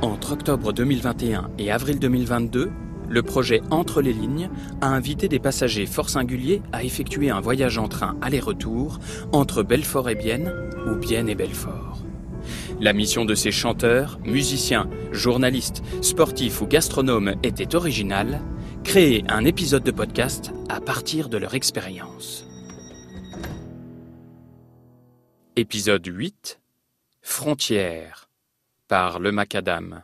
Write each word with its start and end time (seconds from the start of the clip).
Entre 0.00 0.30
octobre 0.32 0.72
2021 0.72 1.50
et 1.58 1.72
avril 1.72 1.98
2022, 1.98 2.70
le 3.08 3.22
projet 3.24 3.62
Entre 3.70 4.00
les 4.00 4.12
lignes 4.12 4.48
a 4.80 4.86
invité 4.86 5.26
des 5.26 5.40
passagers 5.40 5.86
fort 5.86 6.08
singuliers 6.08 6.62
à 6.70 6.84
effectuer 6.84 7.30
un 7.30 7.40
voyage 7.40 7.78
en 7.78 7.88
train 7.88 8.16
aller-retour 8.22 9.00
entre 9.32 9.64
Belfort 9.64 10.08
et 10.08 10.14
Bienne 10.14 10.52
ou 10.86 10.94
Bienne 10.94 11.28
et 11.28 11.34
Belfort. 11.34 12.04
La 12.80 12.92
mission 12.92 13.24
de 13.24 13.34
ces 13.34 13.50
chanteurs, 13.50 14.20
musiciens, 14.24 14.88
journalistes, 15.10 15.82
sportifs 16.00 16.60
ou 16.60 16.66
gastronomes 16.66 17.34
était 17.42 17.74
originale, 17.74 18.40
créer 18.84 19.24
un 19.28 19.44
épisode 19.44 19.82
de 19.82 19.90
podcast 19.90 20.52
à 20.68 20.80
partir 20.80 21.28
de 21.28 21.38
leur 21.38 21.54
expérience. 21.54 22.46
Épisode 25.56 26.06
8 26.06 26.60
Frontières 27.20 28.27
par 28.88 29.20
le 29.20 29.30
Macadam. 29.30 30.02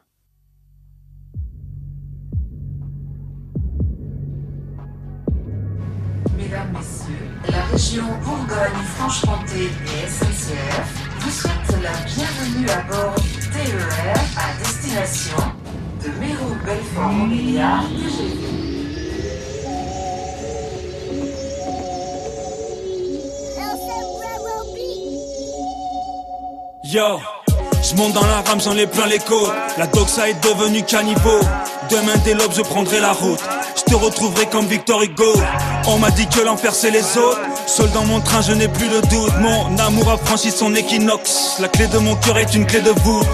Mesdames, 6.36 6.72
Messieurs, 6.72 7.14
la 7.48 7.64
région 7.64 8.04
Bourgogne-Franche-Comté 8.22 9.64
et 9.64 10.06
SNCF 10.06 11.08
vous 11.20 11.30
souhaite 11.30 11.82
la 11.82 11.92
bienvenue 12.04 12.68
à 12.68 12.82
bord 12.82 13.14
du 13.16 13.48
TER 13.50 14.14
à 14.36 14.58
destination 14.58 15.38
de 16.04 16.10
Mérou-Belfort-Montbéliard 16.20 17.84
TGV. 17.88 18.44
Yo, 26.84 27.18
je 27.84 27.94
monte 27.96 28.14
dans 28.14 28.26
la 28.26 28.40
rame, 28.40 28.60
j'en 28.60 28.76
ai 28.76 28.86
plein 28.86 29.06
les. 29.06 29.18
La 29.76 29.86
doxa 29.86 30.28
est 30.28 30.42
devenue 30.42 30.82
caniveau. 30.82 31.40
Demain 31.90 32.14
dès 32.24 32.34
l'aube, 32.34 32.52
je 32.56 32.62
prendrai 32.62 33.00
la 33.00 33.12
route. 33.12 33.40
Je 33.76 33.82
te 33.82 33.94
retrouverai 33.94 34.46
comme 34.46 34.66
Victor 34.66 35.02
Hugo. 35.02 35.32
On 35.86 35.98
m'a 35.98 36.10
dit 36.10 36.26
que 36.26 36.40
l'enfer 36.40 36.74
c'est 36.74 36.90
les 36.90 37.18
autres. 37.18 37.40
Seul 37.66 37.90
dans 37.90 38.04
mon 38.04 38.20
train, 38.20 38.40
je 38.40 38.52
n'ai 38.52 38.68
plus 38.68 38.88
le 38.88 39.00
doute. 39.02 39.32
Mon 39.40 39.78
amour 39.78 40.10
a 40.10 40.16
franchi 40.16 40.50
son 40.50 40.74
équinoxe. 40.74 41.56
La 41.60 41.68
clé 41.68 41.86
de 41.86 41.98
mon 41.98 42.14
cœur 42.16 42.38
est 42.38 42.54
une 42.54 42.66
clé 42.66 42.80
de 42.80 42.90
voûte. 42.90 43.26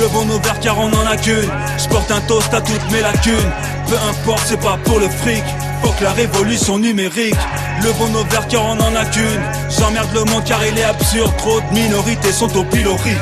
Levons 0.00 0.24
nos 0.24 0.38
verres 0.38 0.60
car 0.60 0.78
on 0.78 0.92
en 0.92 1.06
a 1.06 1.16
qu'une. 1.16 1.50
Je 1.78 1.88
porte 1.88 2.10
un 2.10 2.20
toast 2.20 2.52
à 2.54 2.60
toutes 2.60 2.90
mes 2.90 3.00
lacunes. 3.00 3.52
Peu 3.88 3.96
importe, 4.10 4.42
c'est 4.46 4.60
pas 4.60 4.78
pour 4.84 5.00
le 5.00 5.08
fric. 5.08 5.44
Faut 5.82 5.92
que 5.92 6.04
la 6.04 6.12
révolution 6.12 6.78
numérique. 6.78 7.34
Levons 7.82 8.08
nos 8.08 8.24
verres 8.24 8.48
car 8.48 8.64
on 8.64 8.78
en 8.80 8.96
a 8.96 9.04
qu'une. 9.04 9.42
J'emmerde 9.68 10.08
le 10.14 10.24
monde 10.24 10.44
car 10.44 10.64
il 10.64 10.78
est 10.78 10.84
absurde. 10.84 11.32
Trop 11.38 11.60
de 11.60 11.74
minorités 11.74 12.32
sont 12.32 12.56
au 12.56 12.64
pilori. 12.64 13.16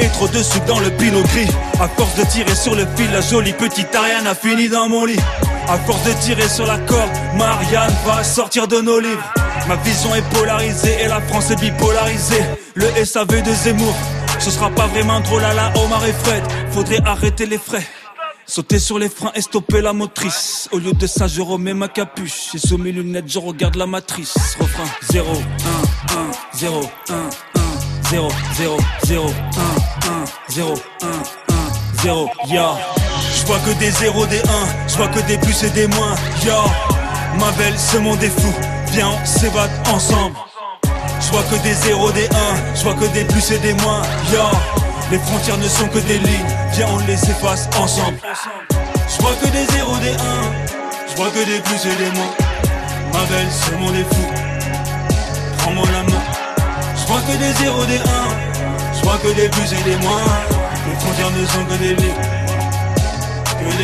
Et 0.00 0.08
trop 0.08 0.28
de 0.28 0.42
sucre 0.42 0.64
dans 0.66 0.80
le 0.80 0.90
pinot 0.90 1.22
gris. 1.22 1.48
À 1.80 1.88
force 1.88 2.14
de 2.16 2.24
tirer 2.24 2.54
sur 2.54 2.74
le 2.74 2.86
fil, 2.96 3.10
la 3.10 3.20
jolie 3.20 3.52
petite 3.52 3.94
Ariane 3.94 4.26
a 4.26 4.34
fini 4.34 4.68
dans 4.68 4.88
mon 4.88 5.04
lit. 5.04 5.18
À 5.68 5.76
force 5.78 6.02
de 6.04 6.12
tirer 6.24 6.48
sur 6.48 6.66
la 6.66 6.78
corde, 6.78 7.10
Marianne 7.36 7.94
va 8.06 8.22
sortir 8.24 8.68
de 8.68 8.80
nos 8.80 9.00
livres. 9.00 9.32
Ma 9.68 9.76
vision 9.76 10.14
est 10.14 10.28
polarisée 10.30 10.96
et 11.02 11.08
la 11.08 11.20
France 11.20 11.50
est 11.50 11.60
bipolarisée. 11.60 12.42
Le 12.74 12.86
SAV 13.04 13.42
de 13.42 13.52
Zemmour, 13.52 13.94
ce 14.38 14.50
sera 14.50 14.70
pas 14.70 14.86
vraiment 14.86 15.20
drôle 15.20 15.44
à 15.44 15.52
la 15.52 15.72
Omar 15.84 16.06
et 16.06 16.12
Fred. 16.12 16.42
Faudrait 16.70 17.02
arrêter 17.04 17.46
les 17.46 17.58
frais. 17.58 17.86
Sauter 18.46 18.78
sur 18.78 18.98
les 18.98 19.10
freins 19.10 19.32
et 19.34 19.42
stopper 19.42 19.82
la 19.82 19.92
motrice. 19.92 20.70
Au 20.72 20.78
lieu 20.78 20.92
de 20.92 21.06
ça, 21.06 21.26
je 21.26 21.42
remets 21.42 21.74
ma 21.74 21.88
capuche. 21.88 22.54
Et 22.54 22.58
sous 22.58 22.78
mes 22.78 22.92
lunettes, 22.92 23.30
je 23.30 23.38
regarde 23.38 23.76
la 23.76 23.86
matrice. 23.86 24.34
Refrain 24.58 24.86
0, 25.10 25.30
1, 25.32 25.34
1, 25.34 26.30
0, 26.54 26.80
1, 27.10 27.14
1, 27.14 27.16
0, 28.10 28.28
0, 28.54 28.76
0, 29.04 29.26
1, 29.26 30.08
1, 30.08 30.24
0, 30.48 30.74
1, 31.02 31.06
1, 31.06 31.12
0, 32.02 32.30
ya. 32.46 32.76
Je 33.36 33.46
vois 33.46 33.58
que 33.58 33.70
des 33.78 33.90
0, 33.90 34.26
des 34.26 34.38
1, 34.38 34.42
je 34.86 34.96
vois 34.96 35.08
que 35.08 35.20
des 35.20 35.36
plus 35.36 35.62
et 35.62 35.70
des 35.70 35.86
moins, 35.88 36.14
ya. 36.42 36.56
Ma 37.38 37.50
belle, 37.52 37.78
ce 37.78 37.98
monde 37.98 38.22
est 38.22 38.40
fou, 38.40 38.50
viens, 38.92 39.10
on 39.10 39.26
s'évade 39.26 39.70
ensemble. 39.92 40.36
Je 41.20 41.54
que 41.54 41.62
des 41.62 41.74
0, 41.74 42.10
des 42.12 42.24
1, 42.24 42.28
je 42.74 42.82
vois 42.84 42.94
que 42.94 43.04
des 43.12 43.24
plus 43.24 43.50
et 43.50 43.58
des 43.58 43.74
moins, 43.74 44.00
ya. 44.32 44.50
Les 45.10 45.18
frontières 45.18 45.58
ne 45.58 45.68
sont 45.68 45.88
que 45.88 45.98
des 45.98 46.18
lignes, 46.18 46.46
viens 46.72 46.88
on 46.90 46.98
les 47.06 47.22
efface 47.30 47.68
ensemble. 47.78 48.18
Je 48.70 49.22
vois 49.22 49.34
que 49.42 49.48
des 49.48 49.66
0, 49.66 49.96
des 49.98 50.12
1, 50.12 50.16
je 51.10 51.16
vois 51.16 51.30
que 51.30 51.44
des 51.44 51.60
plus 51.60 51.84
et 51.84 51.94
des 51.96 52.10
moins. 52.16 52.32
Ma 53.12 53.24
belle, 53.26 53.48
ce 53.50 53.70
monde 53.74 53.94
est 53.96 54.14
fou, 54.14 54.26
prends-moi 55.58 55.86
la 55.92 56.02
main. 56.04 56.27
Vois 57.08 57.22
que 57.22 57.38
des 57.38 57.52
0, 57.64 57.86
des 57.86 57.96
1, 57.96 58.00
je 58.92 59.02
vois 59.02 59.16
que 59.16 59.28
des 59.28 59.48
plus 59.48 59.72
et 59.72 59.82
des 59.82 59.96
moins. 59.96 60.20
Les 60.86 60.94
frontières 61.00 61.30
ne 61.30 61.46
sont 61.46 61.64
que 61.64 61.78
des 61.78 61.94
lignes. 61.94 62.47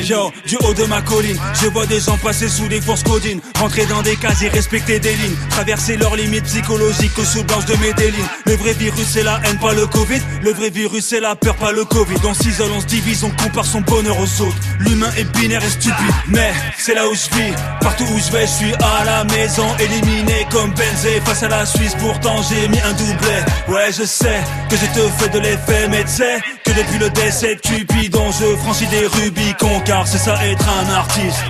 Gens 0.03 0.31
du 0.47 0.57
haut 0.57 0.75
de 0.75 0.85
ma 0.85 1.01
colline, 1.01 1.39
je 1.63 1.67
vois 1.69 1.87
des 1.87 1.99
gens 1.99 2.19
passer 2.19 2.47
sous 2.49 2.69
des 2.69 2.83
forces 2.83 3.03
codines, 3.03 3.41
rentrer 3.59 3.87
dans 3.87 4.03
des 4.03 4.17
cases 4.17 4.43
et 4.43 4.49
respecter 4.49 4.99
des 4.99 5.15
lignes, 5.15 5.37
traverser 5.49 5.97
leurs 5.97 6.15
limites 6.15 6.45
psychologiques 6.45 7.19
aux 7.19 7.25
sous-blanches 7.25 7.65
de 7.65 7.77
Medellin. 7.77 8.27
Le 8.45 8.55
vrai 8.57 8.75
virus 8.75 9.07
c'est 9.09 9.23
la 9.23 9.41
haine, 9.45 9.59
pas 9.59 9.73
le 9.73 9.87
Covid. 9.87 10.21
Le 10.43 10.53
vrai 10.53 10.69
virus 10.69 11.07
c'est 11.07 11.21
la 11.21 11.37
peur, 11.37 11.57
pas 11.57 11.73
le 11.73 11.87
Covid. 11.87 12.17
On 12.25 12.35
s'isole, 12.35 12.71
on 12.77 12.83
se 12.83 12.87
divise, 12.87 13.25
on 13.25 13.31
compare 13.31 13.65
son 13.65 13.81
bonheur 13.81 14.19
aux 14.19 14.43
autres. 14.43 14.57
L'humain 14.79 15.11
est 15.17 15.25
binaire 15.39 15.65
et 15.65 15.71
stupide, 15.71 16.15
mais 16.29 16.53
c'est 16.77 16.95
là 16.95 17.09
où 17.09 17.15
je 17.15 17.35
vis. 17.35 17.55
Partout 17.81 18.05
où 18.05 18.19
je 18.19 18.31
vais, 18.31 18.47
je 18.47 18.53
suis 18.53 18.75
à 18.75 19.05
la 19.07 19.25
maison, 19.25 19.67
éliminé 19.81 20.47
comme 20.51 20.71
Benzé 20.73 21.23
face 21.25 21.45
à 21.45 21.49
la 21.49 21.65
Suisse. 21.65 21.97
Pourtant 21.99 22.43
j'ai 22.43 22.69
mis 22.69 22.81
un 22.81 22.93
doublé. 22.93 23.39
Ouais, 23.69 23.91
je 23.91 24.05
sais 24.05 24.43
que 24.69 24.77
je 24.77 24.87
te 24.87 25.09
fais 25.19 25.31
de 25.31 25.39
l'effet, 25.39 25.89
mais 25.89 26.05
tu 26.05 26.23
que 26.65 26.71
depuis 26.73 26.99
le 26.99 27.11
décès 27.11 27.57
de 27.57 27.61
Cupidon, 27.61 28.31
je 28.33 28.57
franchis 28.57 28.87
des 28.87 29.07
Rubicons, 29.07 29.81
car 29.85 30.07
c'est 30.07 30.19
ça 30.19 30.45
être 30.45 30.67
un 30.69 30.93
artiste. 30.93 31.45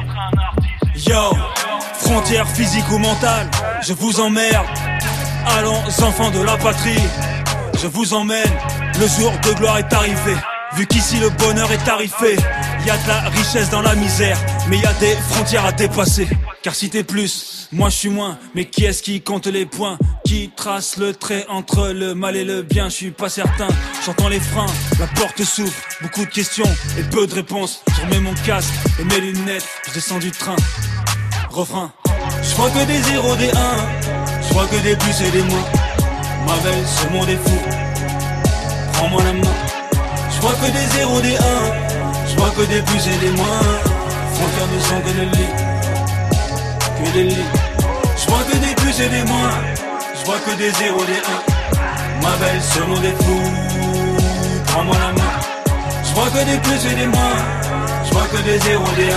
Yo, 1.06 1.36
frontières 2.00 2.48
physiques 2.48 2.90
ou 2.90 2.98
mentales, 2.98 3.50
je 3.86 3.92
vous 3.92 4.20
emmerde. 4.20 4.66
Allons, 5.46 5.82
enfants 6.02 6.30
de 6.30 6.40
la 6.40 6.56
patrie, 6.56 7.02
je 7.80 7.86
vous 7.86 8.14
emmène. 8.14 8.52
Le 8.98 9.06
jour 9.06 9.32
de 9.42 9.52
gloire 9.54 9.78
est 9.78 9.92
arrivé. 9.92 10.36
Vu 10.76 10.86
qu'ici 10.86 11.18
le 11.18 11.30
bonheur 11.30 11.70
est 11.70 11.84
tarifé, 11.84 12.36
y 12.84 12.90
a 12.90 12.96
de 12.96 13.08
la 13.08 13.20
richesse 13.30 13.70
dans 13.70 13.82
la 13.82 13.94
misère, 13.94 14.36
mais 14.68 14.78
y 14.78 14.86
a 14.86 14.92
des 14.94 15.14
frontières 15.30 15.64
à 15.66 15.72
dépasser. 15.72 16.28
Car 16.62 16.74
si 16.74 16.90
t'es 16.90 17.04
plus, 17.04 17.68
moi 17.70 17.90
je 17.90 17.96
suis 17.96 18.08
moins. 18.08 18.38
Mais 18.54 18.64
qui 18.64 18.84
est-ce 18.84 19.02
qui 19.02 19.20
compte 19.20 19.46
les 19.46 19.66
points? 19.66 19.98
Qui 20.24 20.50
trace 20.56 20.96
le 20.96 21.12
trait 21.12 21.44
entre 21.50 21.88
le 21.88 22.14
mal 22.14 22.34
et 22.34 22.44
le 22.44 22.62
bien 22.62 22.88
Je 22.88 22.94
suis 22.94 23.10
pas 23.10 23.28
certain. 23.28 23.68
J'entends 24.04 24.28
les 24.28 24.40
freins, 24.40 24.66
la 24.98 25.06
porte 25.06 25.42
s'ouvre. 25.44 25.72
Beaucoup 26.00 26.24
de 26.24 26.30
questions 26.30 26.68
et 26.98 27.02
peu 27.02 27.26
de 27.26 27.34
réponses. 27.34 27.82
Je 27.94 28.00
remets 28.02 28.20
mon 28.20 28.32
casque 28.46 28.72
et 28.98 29.04
mes 29.04 29.20
lunettes. 29.20 29.66
Je 29.86 29.92
descends 29.92 30.18
du 30.18 30.30
train. 30.30 30.56
Refrain. 31.50 31.92
Je 32.42 32.54
que 32.56 32.86
des 32.86 33.02
zéros, 33.02 33.36
des 33.36 33.50
1 33.50 33.52
Je 34.42 34.54
que 34.54 34.82
des 34.82 34.96
plus 34.96 35.26
et 35.26 35.30
des 35.30 35.42
moins. 35.42 35.64
Ma 36.46 36.56
belle, 36.62 36.84
ce 36.86 37.12
monde 37.12 37.28
est 37.28 37.36
fou. 37.36 37.58
Prends-moi 38.94 39.22
la 39.24 39.32
main. 39.34 39.54
Je 40.30 40.40
que 40.40 40.72
des 40.72 40.96
zéros, 40.96 41.20
des 41.20 41.36
1 41.36 41.40
Je 42.28 42.34
que 42.34 42.66
des 42.66 42.82
plus 42.82 43.06
et 43.06 43.18
des 43.18 43.30
moins. 43.36 43.60
Frontières 44.34 44.68
ne 44.74 44.80
sont 44.80 45.00
que 45.00 45.12
des. 45.36 45.48
Que 47.04 47.12
des 47.12 47.24
lits. 47.24 47.50
Je 48.16 48.52
que 48.52 48.56
des 48.56 48.74
plus 48.74 49.00
et 49.00 49.08
des 49.08 49.22
moins. 49.24 49.83
Je 50.24 50.30
vois 50.30 50.40
que 50.40 50.56
des 50.56 50.70
zéros, 50.70 51.04
des 51.04 51.18
1 51.18 52.22
Ma 52.22 52.34
belle, 52.38 52.62
ce 52.62 52.80
monde 52.80 53.04
est 53.04 53.22
fou. 53.22 53.42
Prends-moi 54.68 54.96
la 54.96 55.12
main. 55.12 55.32
Je 56.02 56.14
vois 56.14 56.30
que 56.30 56.44
des 56.46 56.58
plus 56.60 56.86
et 56.86 56.94
des 56.94 57.06
moins. 57.06 57.36
Je 58.06 58.10
vois 58.10 58.26
que 58.28 58.38
des 58.38 58.58
zéros, 58.58 58.88
des 58.96 59.12
1 59.12 59.16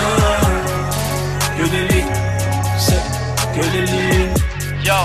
Que 1.57 1.69
des. 1.69 2.05
C'est 2.77 3.01
que 3.55 3.65
des 3.71 3.85
lits. 3.85 4.27
Yo, 4.83 4.95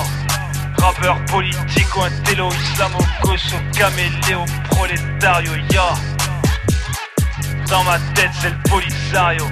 rappeur 0.79 1.25
politico, 1.27 2.03
intello, 2.03 2.49
islamo, 2.49 2.99
gosso, 3.23 3.57
caméléo, 3.73 4.45
prolétario, 4.71 5.53
yo. 5.71 5.85
Dans 7.69 7.85
ma 7.85 8.01
tête, 8.15 8.33
c'est 8.41 8.51
le 8.51 8.61
polisario. 8.69 9.47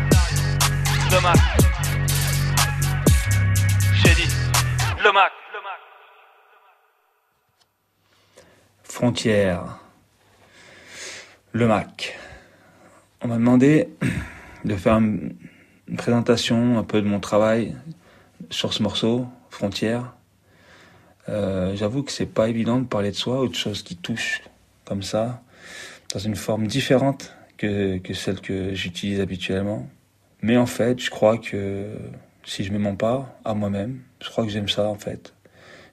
Le 1.12 1.20
Mac. 1.20 1.36
J'ai 4.02 4.14
dit, 4.14 4.28
le 5.04 5.12
Mac. 5.12 5.30
Frontières. 8.90 9.78
Le 11.52 11.68
Mac. 11.68 12.18
On 13.22 13.28
m'a 13.28 13.36
demandé 13.36 13.88
de 14.64 14.74
faire 14.74 14.94
une 14.94 15.32
présentation 15.96 16.76
un 16.76 16.82
peu 16.82 17.00
de 17.00 17.06
mon 17.06 17.20
travail 17.20 17.76
sur 18.50 18.72
ce 18.72 18.82
morceau, 18.82 19.26
Frontières. 19.48 20.16
Euh, 21.28 21.76
J'avoue 21.76 22.02
que 22.02 22.10
c'est 22.10 22.26
pas 22.26 22.48
évident 22.48 22.80
de 22.80 22.84
parler 22.84 23.12
de 23.12 23.16
soi 23.16 23.42
ou 23.42 23.48
de 23.48 23.54
choses 23.54 23.84
qui 23.84 23.96
touchent 23.96 24.42
comme 24.84 25.04
ça, 25.04 25.40
dans 26.12 26.18
une 26.18 26.36
forme 26.36 26.66
différente 26.66 27.32
que, 27.58 27.98
que 27.98 28.12
celle 28.12 28.40
que 28.40 28.74
j'utilise 28.74 29.20
habituellement. 29.20 29.88
Mais 30.42 30.56
en 30.56 30.66
fait, 30.66 30.98
je 30.98 31.10
crois 31.10 31.38
que 31.38 31.94
si 32.44 32.64
je 32.64 32.72
me 32.72 32.78
mens 32.78 32.96
pas 32.96 33.38
à 33.44 33.54
moi-même, 33.54 34.00
je 34.20 34.28
crois 34.28 34.44
que 34.44 34.50
j'aime 34.50 34.68
ça 34.68 34.88
en 34.88 34.96
fait. 34.96 35.32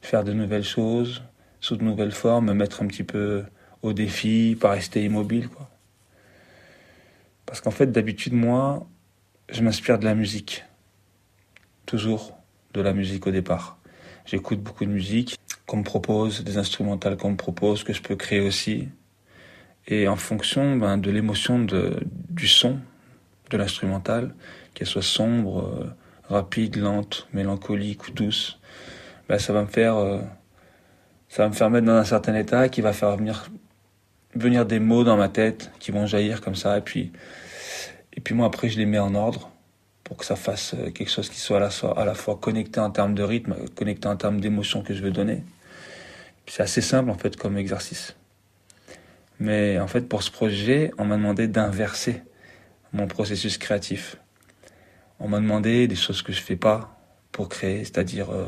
Faire 0.02 0.24
de 0.24 0.34
nouvelles 0.34 0.64
choses, 0.64 1.22
sous 1.68 1.76
de 1.76 1.84
nouvelles 1.84 2.14
formes, 2.14 2.46
me 2.46 2.54
mettre 2.54 2.82
un 2.82 2.88
petit 2.88 3.04
peu 3.04 3.44
au 3.82 3.92
défi, 3.92 4.58
pas 4.58 4.72
rester 4.72 5.04
immobile 5.04 5.50
quoi. 5.50 5.70
Parce 7.46 7.60
qu'en 7.60 7.72
fait, 7.72 7.92
d'habitude, 7.92 8.32
moi, 8.32 8.88
je 9.50 9.62
m'inspire 9.64 10.00
de 10.00 10.06
la 10.06 10.16
musique. 10.16 10.64
Toujours 11.86 12.38
de 12.74 12.80
la 12.80 12.94
musique 12.94 13.28
au 13.28 13.32
départ. 13.32 13.80
J'écoute 14.26 14.62
beaucoup 14.62 14.86
de 14.86 14.90
musique 14.90 15.38
qu'on 15.66 15.78
me 15.78 15.84
propose, 15.84 16.46
des 16.46 16.58
instrumentales 16.58 17.18
qu'on 17.18 17.32
me 17.32 17.38
propose, 17.38 17.84
que 17.84 17.92
je 17.92 18.02
peux 18.02 18.16
créer 18.16 18.40
aussi. 18.40 18.88
Et 19.88 20.08
en 20.08 20.16
fonction 20.16 20.78
ben, 20.78 20.98
de 20.98 21.12
l'émotion 21.12 21.66
du 22.30 22.48
son, 22.48 22.80
de 23.50 23.58
l'instrumental, 23.58 24.34
qu'elle 24.74 24.88
soit 24.88 25.02
sombre, 25.02 25.66
euh, 25.66 25.94
rapide, 26.30 26.78
lente, 26.78 27.28
mélancolique 27.34 28.08
ou 28.08 28.12
douce, 28.12 28.58
ben, 29.28 29.38
ça 29.38 29.52
va 29.52 29.64
me 29.64 29.68
faire 29.68 29.96
euh, 29.98 30.20
ça 31.30 31.44
va 31.44 31.50
me 31.50 31.54
faire 31.54 31.70
mettre 31.70 31.86
dans 31.86 31.94
un 31.94 32.06
certain 32.06 32.36
état 32.36 32.70
qui 32.70 32.82
va 32.82 32.94
faire 32.94 33.18
venir 33.18 34.66
des 34.66 34.80
mots 34.80 35.04
dans 35.04 35.18
ma 35.18 35.30
tête 35.30 35.72
qui 35.80 35.92
vont 35.92 36.06
jaillir 36.06 36.42
comme 36.42 36.56
ça 36.56 36.78
et 36.78 36.82
puis 36.82 37.12
et 38.14 38.22
puis 38.22 38.34
moi 38.34 38.48
après 38.48 38.70
je 38.70 38.78
les 38.78 38.86
mets 38.86 39.00
en 39.00 39.14
ordre 39.16 39.52
pour 40.04 40.18
que 40.18 40.26
ça 40.26 40.36
fasse 40.36 40.74
euh, 40.74 40.90
quelque 40.90 41.12
chose 41.12 41.30
qui 41.30 41.40
soit 41.40 41.58
à 41.58 42.06
la, 42.06 42.14
fois 42.14 42.38
connecté 42.38 42.80
en 42.80 42.90
termes 42.90 43.14
de 43.14 43.24
rythme, 43.24 43.56
connecté 43.76 44.08
en 44.08 44.16
termes 44.16 44.40
d'émotion 44.40 44.82
que 44.82 44.94
je 44.94 45.02
veux 45.04 45.12
donner. 45.12 45.44
C'est 46.46 46.64
assez 46.64 46.82
simple 46.82 47.10
en 47.10 47.18
fait 47.18 47.36
comme 47.36 47.58
exercice. 47.58 48.16
Mais 49.40 49.80
en 49.80 49.88
fait 49.88 50.08
pour 50.08 50.24
ce 50.24 50.32
projet, 50.32 50.92
on 50.98 51.04
m'a 51.04 51.18
demandé 51.18 51.48
d'inverser 51.48 52.24
mon 52.94 53.06
processus 53.08 53.58
créatif. 53.58 54.16
On 55.20 55.28
m'a 55.28 55.40
demandé 55.40 55.88
des 55.88 55.96
choses 55.96 56.22
que 56.22 56.32
je 56.32 56.42
fais 56.42 56.56
pas 56.56 56.98
pour 57.34 57.50
créer, 57.50 57.80
c'est-à-dire 57.80 58.32
euh, 58.32 58.46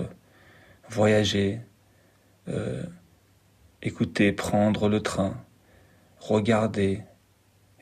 voyager, 0.89 1.59
euh, 2.49 2.83
écouter, 3.81 4.31
prendre 4.31 4.89
le 4.89 5.01
train, 5.01 5.37
regarder, 6.19 7.03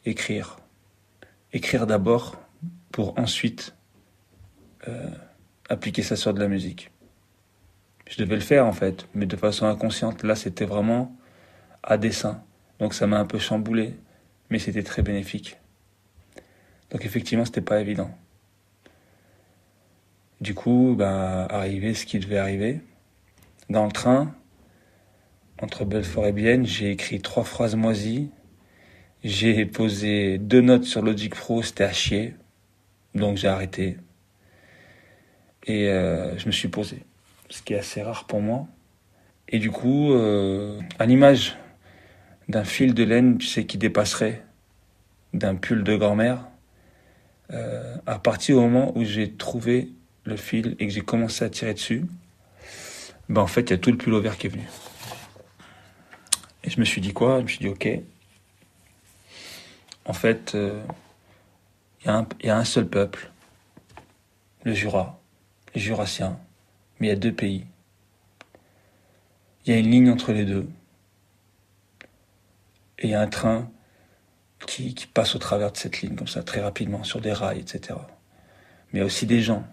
écrire. 0.06 0.58
Écrire 1.54 1.88
d'abord 1.88 2.36
pour 2.92 3.18
ensuite 3.18 3.76
euh, 4.88 5.10
appliquer 5.70 6.04
ça 6.04 6.16
sur 6.16 6.34
de 6.34 6.40
la 6.40 6.48
musique. 6.48 6.92
Je 8.08 8.18
devais 8.18 8.36
le 8.36 8.42
faire 8.42 8.66
en 8.66 8.74
fait, 8.74 9.08
mais 9.14 9.26
de 9.26 9.36
façon 9.36 9.66
inconsciente. 9.66 10.24
Là, 10.24 10.36
c'était 10.36 10.66
vraiment 10.66 11.16
à 11.84 11.98
dessein. 11.98 12.44
Donc 12.80 12.94
ça 12.94 13.08
m'a 13.08 13.20
un 13.20 13.26
peu 13.26 13.40
chamboulé, 13.40 13.96
mais 14.50 14.60
c'était 14.60 14.84
très 14.84 15.02
bénéfique. 15.02 15.58
Donc 16.92 17.06
effectivement, 17.06 17.46
c'était 17.46 17.62
pas 17.62 17.82
évident. 17.82 18.12
Du 20.40 20.54
coup, 20.54 20.96
bah, 20.98 21.46
arrivé 21.46 21.94
ce 21.94 22.06
qui 22.06 22.20
devait 22.20 22.38
arriver. 22.38 22.82
Dans 23.70 23.86
le 23.86 23.92
train, 23.92 24.34
entre 25.62 25.86
Belfort 25.86 26.28
et 26.28 26.32
Bienne, 26.32 26.66
j'ai 26.66 26.92
écrit 26.92 27.22
trois 27.22 27.44
phrases 27.44 27.76
moisies. 27.76 28.30
J'ai 29.24 29.66
posé 29.66 30.38
deux 30.38 30.62
notes 30.62 30.84
sur 30.84 31.02
Logic 31.02 31.34
Pro, 31.34 31.64
c'était 31.64 31.84
à 31.84 31.92
chier. 31.92 32.36
Donc 33.16 33.38
j'ai 33.38 33.48
arrêté. 33.48 33.98
Et 35.66 35.90
euh, 35.90 36.38
je 36.38 36.46
me 36.46 36.52
suis 36.52 36.68
posé. 36.68 37.04
Ce 37.50 37.62
qui 37.62 37.74
est 37.74 37.80
assez 37.80 38.02
rare 38.02 38.26
pour 38.26 38.42
moi. 38.42 38.68
Et 39.50 39.60
du 39.60 39.72
coup, 39.72 40.14
euh, 40.14 40.80
à 41.00 41.06
l'image 41.06 41.58
d'un 42.50 42.64
fil 42.64 42.94
de 42.94 43.04
laine, 43.04 43.38
tu 43.38 43.48
sais, 43.48 43.66
qui 43.66 43.78
dépasserait 43.78 44.44
d'un 45.34 45.56
pull 45.56 45.84
de 45.84 45.96
grand-mère, 45.96 46.48
euh, 47.52 47.96
à 48.06 48.20
partir 48.20 48.58
du 48.58 48.62
moment 48.62 48.98
où 48.98 49.04
j'ai 49.04 49.34
trouvé 49.34 49.90
le 50.26 50.36
fil 50.36 50.76
et 50.80 50.88
que 50.88 50.94
j'ai 50.94 51.02
commencé 51.02 51.44
à 51.44 51.50
tirer 51.50 51.74
dessus, 51.74 52.06
ben 53.30 53.42
en 53.42 53.48
fait, 53.48 53.62
il 53.62 53.70
y 53.72 53.74
a 53.74 53.78
tout 53.78 53.92
le 53.92 53.98
pull 53.98 54.16
vert 54.22 54.38
qui 54.38 54.48
est 54.48 54.50
venu. 54.50 54.68
Et 56.68 56.70
je 56.70 56.82
me 56.82 56.86
suis 56.86 57.00
dit 57.00 57.14
quoi? 57.14 57.38
Je 57.38 57.44
me 57.44 57.48
suis 57.48 57.60
dit, 57.60 57.70
ok, 57.70 57.88
en 60.04 60.12
fait, 60.12 60.54
euh, 60.54 60.84
il 62.04 62.08
y, 62.44 62.50
a 62.50 62.58
un 62.58 62.66
seul 62.66 62.90
peuple, 62.90 63.32
le 64.66 64.74
Jura, 64.74 65.18
les 65.74 65.80
Jurassiens, 65.80 66.38
mais 67.00 67.08
il 67.08 67.10
y 67.10 67.14
a 67.14 67.16
deux 67.16 67.32
pays. 67.32 67.66
Il 69.66 69.74
y 69.74 69.78
a 69.78 69.80
une 69.80 69.90
ligne 69.90 70.10
entre 70.10 70.34
les 70.34 70.44
deux. 70.44 70.68
Et 73.00 73.08
il 73.08 73.10
y 73.12 73.16
a 73.16 73.22
un 73.22 73.28
train 73.28 73.72
qui, 74.66 74.94
qui, 74.94 75.08
passe 75.08 75.36
au 75.36 75.40
travers 75.40 75.72
de 75.72 75.78
cette 75.78 76.02
ligne, 76.02 76.16
comme 76.16 76.28
ça, 76.28 76.44
très 76.44 76.60
rapidement, 76.60 77.06
sur 77.06 77.22
des 77.22 77.32
rails, 77.32 77.60
etc. 77.60 77.98
Mais 78.92 79.00
il 79.00 79.00
y 79.00 79.04
a 79.04 79.06
aussi 79.06 79.26
des 79.26 79.42
gens. 79.42 79.66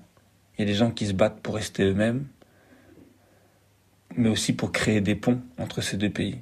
Il 0.56 0.61
y 0.61 0.64
a 0.64 0.67
des 0.70 0.79
gens 0.79 0.93
qui 0.93 1.08
se 1.08 1.12
battent 1.12 1.41
pour 1.41 1.56
rester 1.56 1.82
eux-mêmes, 1.82 2.29
mais 4.17 4.29
aussi 4.29 4.52
pour 4.52 4.70
créer 4.70 5.00
des 5.00 5.17
ponts 5.17 5.43
entre 5.58 5.81
ces 5.81 5.96
deux 5.96 6.11
pays. 6.11 6.41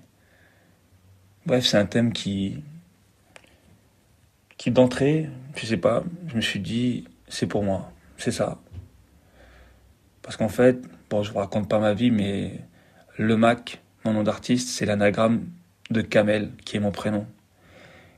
Bref, 1.45 1.67
c'est 1.67 1.77
un 1.77 1.87
thème 1.87 2.13
qui, 2.13 2.63
qui 4.59 4.71
d'entrée, 4.71 5.29
je 5.57 5.67
sais 5.67 5.77
pas, 5.77 6.05
je 6.29 6.37
me 6.37 6.41
suis 6.41 6.61
dit, 6.61 7.09
c'est 7.27 7.49
pour 7.49 7.65
moi, 7.65 7.91
c'est 8.17 8.31
ça. 8.31 8.61
Parce 10.23 10.37
qu'en 10.37 10.49
fait, 10.49 10.81
bon, 11.11 11.25
je 11.25 11.33
vous 11.33 11.39
raconte 11.39 11.69
pas 11.69 11.81
ma 11.81 11.95
vie, 11.95 12.13
mais 12.13 12.61
le 13.19 13.37
Mac, 13.37 13.83
mon 14.05 14.13
nom 14.13 14.23
d'artiste, 14.23 14.69
c'est 14.69 14.87
l'anagramme 14.87 15.49
de 15.91 16.01
Kamel, 16.01 16.53
qui 16.65 16.77
est 16.77 16.81
mon 16.81 16.93
prénom. 16.93 17.27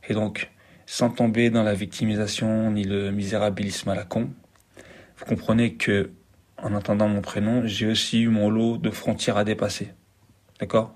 Et 0.06 0.12
donc, 0.12 0.50
sans 0.84 1.08
tomber 1.08 1.48
dans 1.48 1.62
la 1.62 1.72
victimisation 1.72 2.70
ni 2.72 2.84
le 2.84 3.10
misérabilisme 3.10 3.88
à 3.88 3.94
la 3.94 4.04
con, 4.04 4.28
vous 5.16 5.24
comprenez 5.24 5.76
que, 5.76 6.10
en 6.58 6.74
entendant 6.74 7.08
mon 7.08 7.22
prénom, 7.22 7.66
j'ai 7.66 7.86
aussi 7.86 8.20
eu 8.20 8.28
mon 8.28 8.50
lot 8.50 8.76
de 8.76 8.90
frontières 8.90 9.38
à 9.38 9.44
dépasser. 9.44 9.94
D'accord? 10.60 10.94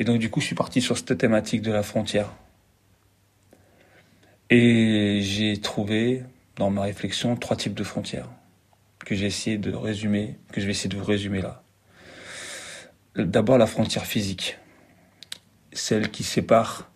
Et 0.00 0.04
donc 0.04 0.18
du 0.18 0.30
coup, 0.30 0.40
je 0.40 0.46
suis 0.46 0.54
parti 0.54 0.80
sur 0.80 0.96
cette 0.96 1.18
thématique 1.18 1.60
de 1.60 1.70
la 1.70 1.82
frontière. 1.82 2.32
Et 4.48 5.20
j'ai 5.22 5.60
trouvé 5.60 6.24
dans 6.56 6.70
ma 6.70 6.80
réflexion 6.80 7.36
trois 7.36 7.54
types 7.54 7.74
de 7.74 7.84
frontières 7.84 8.30
que 9.04 9.14
j'ai 9.14 9.26
essayé 9.26 9.58
de 9.58 9.74
résumer, 9.74 10.38
que 10.52 10.60
je 10.62 10.66
vais 10.66 10.72
essayer 10.72 10.88
de 10.88 10.96
vous 10.96 11.04
résumer 11.04 11.42
là. 11.42 11.62
D'abord 13.14 13.58
la 13.58 13.66
frontière 13.66 14.06
physique, 14.06 14.56
celle 15.74 16.10
qui 16.10 16.24
sépare 16.24 16.90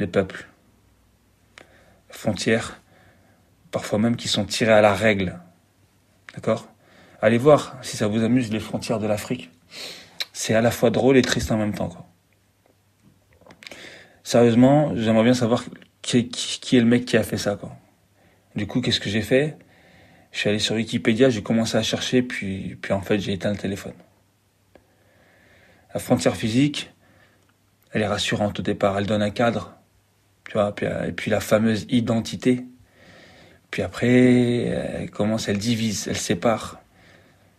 les 0.00 0.08
peuples. 0.08 0.48
Frontières, 2.08 2.80
parfois 3.70 4.00
même 4.00 4.16
qui 4.16 4.26
sont 4.26 4.44
tirées 4.44 4.72
à 4.72 4.80
la 4.80 4.94
règle. 4.94 5.38
D'accord? 6.34 6.66
Allez 7.20 7.38
voir 7.38 7.76
si 7.82 7.96
ça 7.96 8.08
vous 8.08 8.24
amuse 8.24 8.50
les 8.50 8.60
frontières 8.60 8.98
de 8.98 9.06
l'Afrique 9.06 9.52
c'est 10.32 10.54
à 10.54 10.60
la 10.60 10.70
fois 10.70 10.90
drôle 10.90 11.16
et 11.16 11.22
triste 11.22 11.52
en 11.52 11.56
même 11.56 11.74
temps. 11.74 11.88
Quoi. 11.88 12.06
Sérieusement, 14.22 14.94
j'aimerais 14.96 15.24
bien 15.24 15.34
savoir 15.34 15.64
qui, 16.00 16.18
est 16.18 16.80
le 16.80 16.84
mec 16.84 17.04
qui 17.04 17.16
a 17.16 17.22
fait 17.22 17.38
ça. 17.38 17.56
Quoi. 17.56 17.72
Du 18.56 18.66
coup, 18.66 18.80
qu'est-ce 18.80 19.00
que 19.00 19.10
j'ai 19.10 19.22
fait? 19.22 19.56
Je 20.32 20.38
suis 20.38 20.48
allé 20.48 20.58
sur 20.58 20.74
Wikipédia, 20.74 21.28
j'ai 21.28 21.42
commencé 21.42 21.76
à 21.76 21.82
chercher, 21.82 22.22
puis, 22.22 22.76
puis 22.80 22.92
en 22.92 23.02
fait, 23.02 23.18
j'ai 23.18 23.34
éteint 23.34 23.50
le 23.50 23.58
téléphone. 23.58 23.92
La 25.92 26.00
frontière 26.00 26.36
physique, 26.36 26.90
elle 27.92 28.00
est 28.00 28.06
rassurante 28.06 28.58
au 28.58 28.62
départ, 28.62 28.98
elle 28.98 29.06
donne 29.06 29.20
un 29.20 29.30
cadre, 29.30 29.76
tu 30.46 30.54
vois, 30.54 30.74
et 31.06 31.12
puis 31.12 31.30
la 31.30 31.40
fameuse 31.40 31.84
identité. 31.90 32.64
Puis 33.70 33.82
après, 33.82 34.64
elle 34.64 35.10
commence, 35.10 35.48
elle 35.48 35.58
divise, 35.58 36.08
elle 36.08 36.16
sépare. 36.16 36.80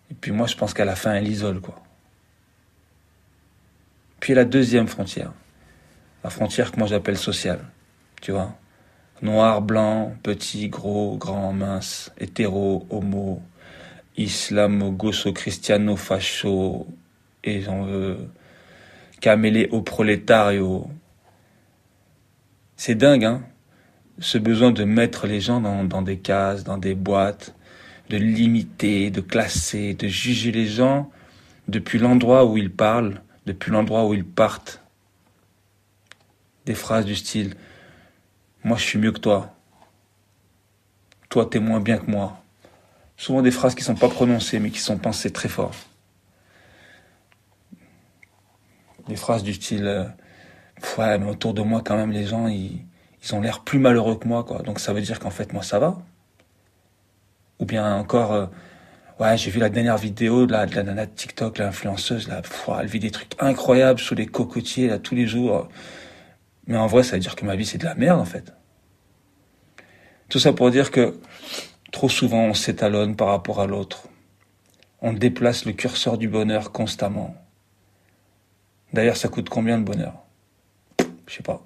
Et 0.09 0.15
puis 0.15 0.31
moi, 0.31 0.47
je 0.47 0.55
pense 0.55 0.74
qu'à 0.74 0.86
la 0.86 0.95
fin, 0.95 1.13
elle 1.13 1.27
isole, 1.27 1.62
quoi. 1.62 1.82
Puis 4.23 4.33
la 4.33 4.45
deuxième 4.45 4.87
frontière, 4.87 5.33
la 6.23 6.29
frontière 6.29 6.71
que 6.71 6.77
moi 6.79 6.87
j'appelle 6.87 7.17
sociale, 7.17 7.59
tu 8.21 8.31
vois. 8.31 8.55
Noir, 9.21 9.61
blanc, 9.61 10.15
petit, 10.23 10.69
gros, 10.69 11.17
grand, 11.17 11.51
mince, 11.51 12.09
hétéro, 12.17 12.87
homo, 12.89 13.41
islamo, 14.15 14.91
gosso, 14.91 15.33
cristiano, 15.33 15.97
facho, 15.97 16.87
et 17.43 17.63
j'en 17.63 17.83
veux, 17.83 18.29
camélé 19.19 19.67
au 19.73 19.81
prolétario. 19.81 20.87
C'est 22.77 22.95
dingue, 22.95 23.25
hein, 23.25 23.41
ce 24.19 24.37
besoin 24.37 24.71
de 24.71 24.85
mettre 24.85 25.27
les 25.27 25.41
gens 25.41 25.59
dans, 25.59 25.83
dans 25.83 26.01
des 26.01 26.19
cases, 26.19 26.63
dans 26.63 26.77
des 26.77 26.95
boîtes, 26.95 27.53
de 28.09 28.15
limiter, 28.15 29.11
de 29.11 29.19
classer, 29.19 29.95
de 29.95 30.07
juger 30.07 30.53
les 30.53 30.67
gens 30.67 31.11
depuis 31.67 31.99
l'endroit 31.99 32.45
où 32.45 32.57
ils 32.57 32.71
parlent, 32.71 33.21
depuis 33.45 33.71
l'endroit 33.71 34.05
où 34.05 34.13
ils 34.13 34.25
partent. 34.25 34.81
Des 36.65 36.75
phrases 36.75 37.05
du 37.05 37.15
style 37.15 37.55
Moi 38.63 38.77
je 38.77 38.83
suis 38.83 39.00
mieux 39.00 39.12
que 39.12 39.19
toi. 39.19 39.53
Toi 41.29 41.47
t'es 41.50 41.59
moins 41.59 41.79
bien 41.79 41.97
que 41.97 42.09
moi. 42.09 42.41
Souvent 43.17 43.41
des 43.41 43.51
phrases 43.51 43.75
qui 43.75 43.83
sont 43.83 43.95
pas 43.95 44.09
prononcées 44.09 44.59
mais 44.59 44.69
qui 44.69 44.79
sont 44.79 44.97
pensées 44.97 45.31
très 45.31 45.50
fort. 45.50 45.73
Des 49.07 49.17
phrases 49.17 49.43
du 49.43 49.53
style 49.53 49.85
euh, 49.85 50.05
Ouais, 50.97 51.17
mais 51.17 51.29
autour 51.29 51.53
de 51.53 51.62
moi 51.62 51.81
quand 51.83 51.95
même 51.95 52.12
les 52.12 52.25
gens 52.25 52.47
ils, 52.47 52.85
ils 53.23 53.35
ont 53.35 53.41
l'air 53.41 53.62
plus 53.62 53.79
malheureux 53.79 54.17
que 54.17 54.27
moi 54.27 54.43
quoi. 54.43 54.62
Donc 54.62 54.79
ça 54.79 54.93
veut 54.93 55.01
dire 55.01 55.19
qu'en 55.19 55.31
fait 55.31 55.53
moi 55.53 55.63
ça 55.63 55.79
va. 55.79 55.97
Ou 57.59 57.65
bien 57.65 57.95
encore 57.95 58.33
euh, 58.33 58.47
Ouais, 59.20 59.38
j'ai 59.38 59.51
vu 59.51 59.60
la 59.60 59.70
dernière 59.70 59.98
vidéo 59.98 60.48
la, 60.48 60.65
de 60.65 60.75
la 60.75 60.84
nana 60.84 61.05
de 61.05 61.12
TikTok, 61.12 61.60
l'influenceuse, 61.60 62.27
là, 62.27 62.41
elle 62.79 62.88
vit 62.88 63.00
des 63.00 63.12
trucs 63.12 63.36
incroyables 63.39 64.00
sous 64.00 64.15
les 64.15 64.25
cocotiers, 64.25 64.88
là, 64.88 64.98
tous 64.98 65.13
les 65.13 65.27
jours. 65.27 65.70
Mais 66.65 66.77
en 66.77 66.88
vrai, 66.88 67.03
ça 67.03 67.13
veut 67.15 67.20
dire 67.20 67.36
que 67.36 67.46
ma 67.46 67.55
vie, 67.55 67.65
c'est 67.65 67.77
de 67.77 67.86
la 67.86 67.93
merde, 67.93 68.20
en 68.20 68.25
fait. 68.25 68.53
Tout 70.29 70.39
ça 70.39 70.51
pour 70.51 70.72
dire 70.72 70.89
que 70.89 71.20
trop 71.91 72.10
souvent 72.10 72.46
on 72.46 72.53
s'étalonne 72.55 73.15
par 73.15 73.27
rapport 73.27 73.62
à 73.62 73.67
l'autre. 73.67 74.08
On 75.00 75.13
déplace 75.13 75.65
le 75.65 75.74
curseur 75.74 76.17
du 76.17 76.27
bonheur 76.27 76.72
constamment. 76.72 77.36
D'ailleurs, 78.93 79.17
ça 79.17 79.27
coûte 79.27 79.50
combien 79.50 79.77
le 79.77 79.84
bonheur? 79.84 80.24
Je 81.27 81.36
sais 81.36 81.43
pas. 81.43 81.62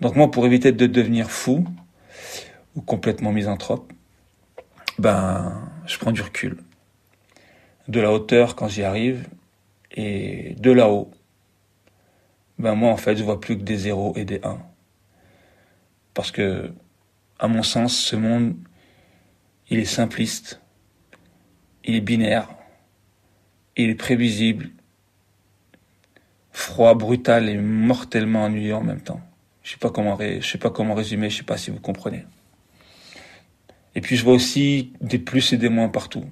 Donc 0.00 0.16
moi, 0.16 0.30
pour 0.30 0.46
éviter 0.46 0.72
de 0.72 0.86
devenir 0.86 1.30
fou 1.30 1.64
ou 2.74 2.80
complètement 2.80 3.30
misanthrope, 3.30 3.92
ben, 4.98 5.70
je 5.86 5.96
prends 5.98 6.12
du 6.12 6.22
recul. 6.22 6.58
De 7.86 8.00
la 8.00 8.12
hauteur 8.12 8.56
quand 8.56 8.68
j'y 8.68 8.82
arrive 8.82 9.28
et 9.92 10.54
de 10.58 10.70
là-haut, 10.70 11.10
ben 12.58 12.74
moi 12.74 12.92
en 12.92 12.96
fait 12.96 13.16
je 13.16 13.24
vois 13.24 13.40
plus 13.40 13.56
que 13.56 13.62
des 13.62 13.76
zéros 13.76 14.12
et 14.16 14.24
des 14.24 14.40
1. 14.42 14.58
Parce 16.14 16.32
que, 16.32 16.72
à 17.38 17.46
mon 17.46 17.62
sens, 17.62 17.96
ce 17.96 18.16
monde, 18.16 18.56
il 19.70 19.78
est 19.78 19.84
simpliste, 19.84 20.60
il 21.84 21.94
est 21.94 22.00
binaire, 22.00 22.48
il 23.76 23.90
est 23.90 23.94
prévisible, 23.94 24.70
froid, 26.50 26.94
brutal 26.94 27.48
et 27.48 27.56
mortellement 27.56 28.44
ennuyeux 28.44 28.74
en 28.74 28.82
même 28.82 29.00
temps. 29.00 29.20
Je 29.62 29.72
sais 29.72 29.78
pas 29.78 29.90
comment, 29.90 30.18
je 30.18 30.40
sais 30.44 30.58
pas 30.58 30.70
comment 30.70 30.94
résumer, 30.94 31.30
je 31.30 31.38
sais 31.38 31.42
pas 31.44 31.56
si 31.56 31.70
vous 31.70 31.80
comprenez. 31.80 32.24
Et 33.98 34.00
puis 34.00 34.16
je 34.16 34.22
vois 34.22 34.34
aussi 34.34 34.92
des 35.00 35.18
plus 35.18 35.52
et 35.52 35.56
des 35.56 35.68
moins 35.68 35.88
partout. 35.88 36.24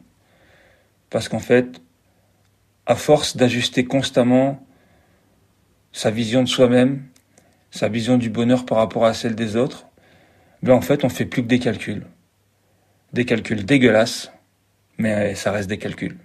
Parce 1.11 1.29
qu'en 1.29 1.41
fait, 1.41 1.83
à 2.87 2.95
force 2.95 3.37
d'ajuster 3.37 3.85
constamment 3.85 4.65
sa 5.91 6.13
vision 6.13 6.45
de 6.45 6.49
soi-même, 6.49 7.03
sa 7.73 7.89
vision 7.89 8.19
du 8.19 8.31
bonheur 8.31 8.67
par 8.67 8.79
rapport 8.79 9.05
à 9.05 9.15
celle 9.15 9.35
des 9.35 9.57
autres, 9.57 9.89
ben 10.63 10.75
en 10.75 10.81
fait 10.81 11.03
on 11.03 11.09
fait 11.09 11.25
plus 11.25 11.43
que 11.43 11.49
des 11.49 11.59
calculs. 11.59 12.07
Des 13.13 13.25
calculs 13.25 13.65
dégueulasses, 13.65 14.31
mais 14.97 15.35
ça 15.35 15.51
reste 15.51 15.69
des 15.69 15.79
calculs. 15.79 16.19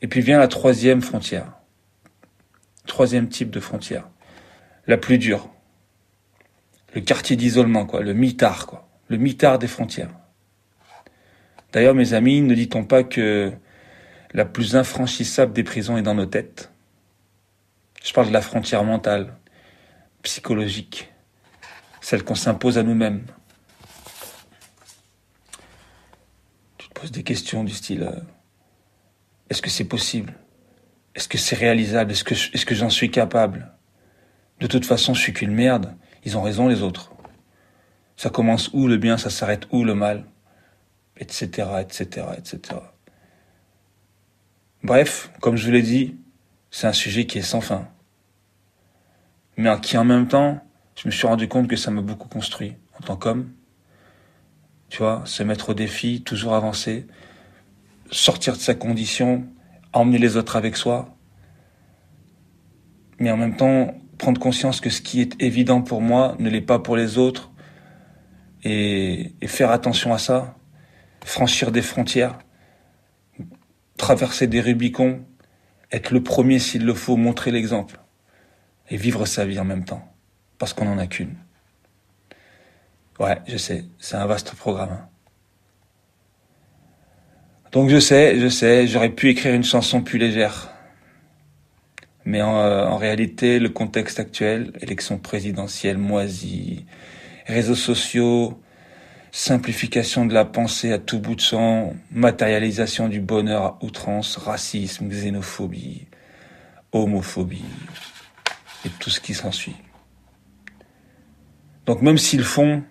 Et 0.00 0.08
puis 0.08 0.22
vient 0.22 0.38
la 0.38 0.48
troisième 0.48 1.02
frontière. 1.02 1.58
Troisième 2.86 3.28
type 3.28 3.50
de 3.50 3.60
frontière 3.60 4.08
la 4.86 4.96
plus 4.96 5.18
dure. 5.18 5.50
Le 6.94 7.02
quartier 7.02 7.36
d'isolement, 7.36 7.84
quoi, 7.84 8.00
le 8.00 8.14
mitard, 8.14 8.66
quoi, 8.66 8.85
le 9.08 9.16
mitard 9.16 9.58
des 9.58 9.66
frontières. 9.66 10.10
D'ailleurs, 11.72 11.94
mes 11.94 12.14
amis, 12.14 12.40
ne 12.40 12.54
dit-on 12.54 12.84
pas 12.84 13.02
que 13.04 13.52
la 14.32 14.44
plus 14.44 14.76
infranchissable 14.76 15.52
des 15.52 15.64
prisons 15.64 15.96
est 15.96 16.02
dans 16.02 16.14
nos 16.14 16.26
têtes? 16.26 16.72
Je 18.02 18.12
parle 18.12 18.28
de 18.28 18.32
la 18.32 18.40
frontière 18.40 18.84
mentale, 18.84 19.34
psychologique, 20.22 21.12
celle 22.00 22.22
qu'on 22.22 22.34
s'impose 22.34 22.78
à 22.78 22.82
nous-mêmes. 22.82 23.24
Tu 26.78 26.88
te 26.88 27.00
poses 27.00 27.10
des 27.10 27.24
questions 27.24 27.64
du 27.64 27.72
style 27.72 28.04
euh, 28.04 28.20
est-ce 29.50 29.62
que 29.62 29.70
c'est 29.70 29.84
possible? 29.84 30.34
Est-ce 31.14 31.28
que 31.28 31.38
c'est 31.38 31.56
réalisable? 31.56 32.12
Est-ce 32.12 32.24
que, 32.24 32.34
est-ce 32.34 32.66
que 32.66 32.74
j'en 32.74 32.90
suis 32.90 33.10
capable? 33.10 33.72
De 34.60 34.66
toute 34.66 34.84
façon, 34.84 35.14
je 35.14 35.20
suis 35.20 35.32
qu'une 35.32 35.54
merde. 35.54 35.94
Ils 36.24 36.36
ont 36.36 36.42
raison, 36.42 36.68
les 36.68 36.82
autres. 36.82 37.12
Ça 38.16 38.30
commence 38.30 38.70
où 38.72 38.88
le 38.88 38.96
bien, 38.96 39.18
ça 39.18 39.30
s'arrête 39.30 39.66
où 39.72 39.84
le 39.84 39.94
mal, 39.94 40.24
etc., 41.18 41.68
etc., 41.80 42.26
etc. 42.38 42.80
Bref, 44.82 45.30
comme 45.40 45.56
je 45.56 45.66
vous 45.66 45.72
l'ai 45.72 45.82
dit, 45.82 46.16
c'est 46.70 46.86
un 46.86 46.92
sujet 46.92 47.26
qui 47.26 47.38
est 47.38 47.42
sans 47.42 47.60
fin. 47.60 47.88
Mais 49.56 49.70
qui 49.80 49.96
en 49.96 50.04
même 50.04 50.28
temps, 50.28 50.60
je 50.96 51.08
me 51.08 51.12
suis 51.12 51.26
rendu 51.26 51.48
compte 51.48 51.68
que 51.68 51.76
ça 51.76 51.90
m'a 51.90 52.02
beaucoup 52.02 52.28
construit 52.28 52.74
en 52.98 53.04
tant 53.04 53.16
qu'homme. 53.16 53.50
Tu 54.88 54.98
vois, 54.98 55.22
se 55.24 55.42
mettre 55.42 55.70
au 55.70 55.74
défi, 55.74 56.22
toujours 56.22 56.54
avancer, 56.54 57.06
sortir 58.10 58.54
de 58.54 58.60
sa 58.60 58.74
condition, 58.74 59.46
emmener 59.92 60.18
les 60.18 60.36
autres 60.36 60.56
avec 60.56 60.76
soi. 60.76 61.16
Mais 63.18 63.30
en 63.30 63.36
même 63.36 63.56
temps, 63.56 63.94
prendre 64.18 64.40
conscience 64.40 64.80
que 64.80 64.90
ce 64.90 65.00
qui 65.00 65.20
est 65.20 65.42
évident 65.42 65.82
pour 65.82 66.00
moi 66.00 66.36
ne 66.38 66.48
l'est 66.48 66.60
pas 66.60 66.78
pour 66.78 66.96
les 66.96 67.18
autres 67.18 67.50
et, 68.66 69.46
faire 69.46 69.70
attention 69.70 70.12
à 70.12 70.18
ça, 70.18 70.56
franchir 71.24 71.70
des 71.70 71.82
frontières, 71.82 72.38
traverser 73.96 74.46
des 74.46 74.60
Rubicons, 74.60 75.24
être 75.92 76.10
le 76.10 76.22
premier 76.22 76.58
s'il 76.58 76.84
le 76.84 76.94
faut, 76.94 77.16
montrer 77.16 77.50
l'exemple 77.52 78.00
et 78.90 78.96
vivre 78.96 79.24
sa 79.24 79.44
vie 79.44 79.58
en 79.60 79.64
même 79.64 79.84
temps, 79.84 80.12
parce 80.58 80.72
qu'on 80.72 80.84
n'en 80.84 80.98
a 80.98 81.06
qu'une. 81.06 81.36
Ouais, 83.20 83.38
je 83.46 83.56
sais, 83.56 83.84
c'est 83.98 84.16
un 84.16 84.26
vaste 84.26 84.52
programme. 84.54 84.90
Hein. 84.92 85.08
Donc 87.72 87.88
je 87.88 87.98
sais, 87.98 88.38
je 88.38 88.48
sais, 88.48 88.86
j'aurais 88.86 89.10
pu 89.10 89.28
écrire 89.28 89.54
une 89.54 89.64
chanson 89.64 90.02
plus 90.02 90.18
légère. 90.18 90.70
Mais 92.24 92.40
euh, 92.40 92.44
en, 92.86 92.96
réalité, 92.96 93.60
le 93.60 93.68
contexte 93.68 94.18
actuel, 94.18 94.72
élection 94.80 95.18
présidentielle 95.18 95.98
moisie, 95.98 96.84
réseaux 97.46 97.76
sociaux, 97.76 98.60
simplification 99.30 100.26
de 100.26 100.34
la 100.34 100.44
pensée 100.44 100.92
à 100.92 100.98
tout 100.98 101.18
bout 101.18 101.34
de 101.34 101.40
champ, 101.40 101.94
matérialisation 102.10 103.08
du 103.08 103.20
bonheur 103.20 103.62
à 103.62 103.78
outrance, 103.82 104.36
racisme, 104.36 105.08
xénophobie, 105.08 106.06
homophobie 106.92 107.64
et 108.84 108.88
tout 108.98 109.10
ce 109.10 109.20
qui 109.20 109.34
s'ensuit. 109.34 109.76
Donc 111.86 112.02
même 112.02 112.18
si 112.18 112.36
le 112.36 112.44
fond 112.44 112.82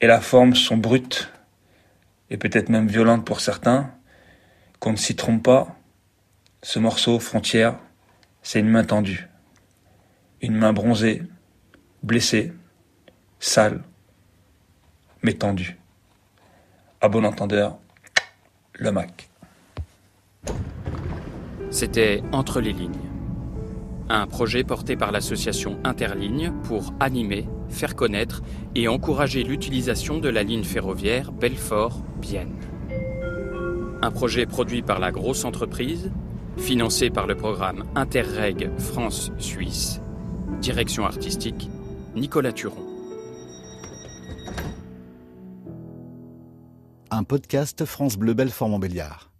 et 0.00 0.06
la 0.06 0.20
forme 0.20 0.54
sont 0.54 0.76
brutes 0.76 1.30
et 2.30 2.36
peut-être 2.36 2.68
même 2.68 2.88
violentes 2.88 3.24
pour 3.24 3.40
certains, 3.40 3.90
qu'on 4.80 4.92
ne 4.92 4.96
s'y 4.96 5.14
trompe 5.14 5.44
pas, 5.44 5.76
ce 6.62 6.78
morceau 6.78 7.18
frontière 7.20 7.78
c'est 8.42 8.60
une 8.60 8.68
main 8.68 8.84
tendue. 8.84 9.28
Une 10.42 10.56
main 10.56 10.72
bronzée, 10.72 11.22
blessée, 12.02 12.52
sale, 13.44 13.82
mais 15.22 15.34
tendue. 15.34 15.76
À 17.00 17.08
bon 17.08 17.24
entendeur, 17.24 17.76
le 18.72 18.90
Mac. 18.90 19.28
C'était 21.70 22.22
Entre 22.32 22.60
les 22.60 22.72
lignes, 22.72 23.10
un 24.08 24.26
projet 24.26 24.64
porté 24.64 24.96
par 24.96 25.12
l'association 25.12 25.78
Interligne 25.84 26.52
pour 26.64 26.94
animer, 27.00 27.46
faire 27.68 27.94
connaître 27.94 28.42
et 28.74 28.88
encourager 28.88 29.42
l'utilisation 29.42 30.18
de 30.18 30.30
la 30.30 30.42
ligne 30.42 30.64
ferroviaire 30.64 31.30
Belfort-Bienne. 31.30 32.56
Un 34.00 34.10
projet 34.10 34.46
produit 34.46 34.82
par 34.82 35.00
la 35.00 35.12
grosse 35.12 35.44
entreprise 35.44 36.10
financé 36.56 37.10
par 37.10 37.26
le 37.26 37.34
programme 37.34 37.84
Interreg 37.94 38.70
France-Suisse. 38.78 40.00
Direction 40.60 41.04
artistique, 41.04 41.68
Nicolas 42.14 42.52
Turon. 42.52 42.83
Un 47.16 47.22
podcast 47.22 47.84
France 47.84 48.16
Bleu 48.16 48.34
Belfort 48.34 48.68
Montbéliard. 48.68 49.30